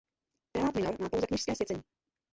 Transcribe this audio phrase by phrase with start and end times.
[0.51, 1.81] Prelát minor má pouze kněžské svěcení.